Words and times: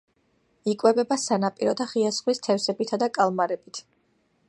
იკვებება 0.73 1.17
სანაპირო 1.25 1.75
და 1.83 1.89
ღია 1.93 2.15
ზღვის 2.19 2.43
თევზებითა 2.49 3.03
და 3.05 3.11
კალმარებით. 3.19 3.85